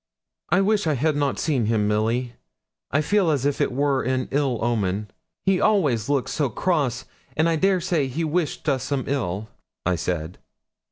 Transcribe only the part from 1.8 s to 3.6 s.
Milly. I feel as